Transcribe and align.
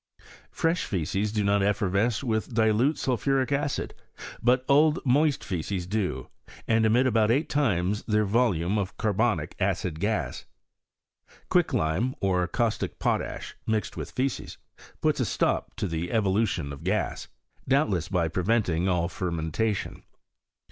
Freih 0.51 0.73
fteces 0.81 1.31
do 1.31 1.43
not 1.43 1.61
effervesce 1.61 2.23
with 2.23 2.55
dilute 2.55 2.97
sulphuric 2.97 3.51
acid, 3.51 3.93
but 4.41 4.65
old 4.67 4.97
moist 5.05 5.43
fs^ces 5.43 5.87
do, 5.87 6.27
and 6.67 6.87
emit 6.87 7.05
about 7.05 7.29
eig^t 7.29 7.47
times 7.49 8.01
their 8.05 8.25
volume 8.25 8.79
of 8.79 8.97
carbonic 8.97 9.55
acid 9.59 9.99
gas. 9.99 10.45
Quicklime^ 11.51 12.15
or 12.19 12.47
caustic 12.47 12.97
potash, 12.97 13.55
mixed 13.67 13.95
with 13.95 14.15
fsces, 14.15 14.57
puts 15.01 15.19
a 15.19 15.25
stop 15.25 15.75
to 15.75 15.87
the 15.87 16.11
evolution 16.11 16.73
of 16.73 16.83
gas, 16.83 17.27
doubtless 17.67 18.09
by 18.09 18.27
preventing 18.27 18.89
all 18.89 19.07
fermentation. 19.07 20.01